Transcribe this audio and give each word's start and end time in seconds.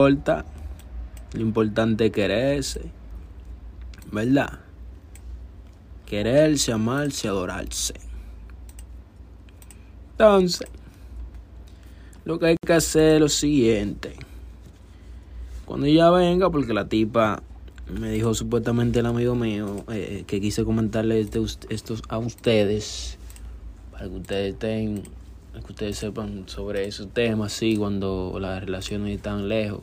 importa, 0.00 0.46
lo 1.34 1.42
importante 1.42 2.06
es 2.06 2.12
quererse, 2.12 2.80
¿verdad? 4.10 4.60
Quererse, 6.06 6.72
amarse, 6.72 7.28
adorarse. 7.28 7.92
Entonces, 10.12 10.66
lo 12.24 12.38
que 12.38 12.46
hay 12.46 12.56
que 12.64 12.72
hacer 12.72 13.16
es 13.16 13.20
lo 13.20 13.28
siguiente. 13.28 14.14
Cuando 15.66 15.84
ella 15.84 16.08
venga, 16.10 16.48
porque 16.48 16.72
la 16.72 16.88
tipa 16.88 17.42
me 17.86 18.10
dijo 18.10 18.32
supuestamente 18.32 19.00
el 19.00 19.06
amigo 19.06 19.34
mío 19.34 19.84
eh, 19.92 20.24
que 20.26 20.40
quise 20.40 20.64
comentarle 20.64 21.20
esto 21.20 21.44
a 22.08 22.18
ustedes 22.18 23.18
para 23.92 24.08
que 24.08 24.14
ustedes 24.14 24.52
estén 24.54 25.02
que 25.52 25.72
ustedes 25.72 25.98
sepan 25.98 26.44
sobre 26.46 26.86
esos 26.86 27.12
temas, 27.12 27.52
sí, 27.52 27.76
cuando 27.76 28.38
las 28.40 28.62
relaciones 28.64 29.16
están 29.16 29.48
lejos. 29.48 29.82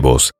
nuevos. 0.00 0.39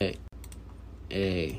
Eh, 0.00 1.58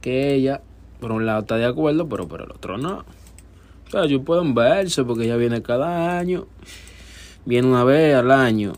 que 0.00 0.34
ella, 0.34 0.62
por 1.00 1.12
un 1.12 1.26
lado 1.26 1.40
está 1.40 1.56
de 1.56 1.66
acuerdo, 1.66 2.08
pero 2.08 2.26
por 2.26 2.42
el 2.42 2.50
otro 2.50 2.78
no. 2.78 3.04
O 3.86 3.90
sea, 3.90 4.04
ellos 4.04 4.22
pueden 4.24 4.54
verse 4.54 5.04
porque 5.04 5.24
ella 5.24 5.36
viene 5.36 5.62
cada 5.62 6.18
año, 6.18 6.46
viene 7.44 7.68
una 7.68 7.84
vez 7.84 8.14
al 8.14 8.30
año. 8.30 8.72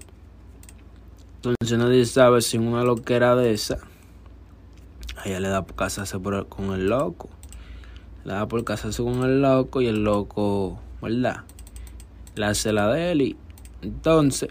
Entonces 1.37 1.79
nadie 1.79 2.05
sabe 2.05 2.43
si 2.43 2.59
una 2.59 2.85
loquera 2.85 3.35
de 3.35 3.53
esa, 3.53 3.79
a 5.17 5.29
ella 5.29 5.41
le 5.41 5.49
da 5.49 5.65
por 5.65 5.77
casarse 5.77 6.19
con 6.49 6.73
el 6.73 6.89
loco. 6.89 7.31
Le 8.25 8.35
da 8.35 8.47
por 8.47 8.63
casarse 8.65 9.03
con 9.03 9.25
el 9.25 9.41
loco 9.41 9.81
y 9.81 9.87
el 9.87 10.05
loco, 10.05 10.79
¿verdad? 11.01 11.45
Le 12.35 12.45
hace 12.45 12.73
la 12.73 12.93
de 12.93 13.13
él 13.13 13.23
y 13.23 13.37
entonces 13.83 14.51